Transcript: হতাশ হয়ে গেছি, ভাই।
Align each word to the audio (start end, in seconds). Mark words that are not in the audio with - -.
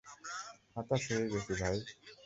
হতাশ 0.75 1.03
হয়ে 1.09 1.27
গেছি, 1.31 1.53
ভাই। 1.61 1.77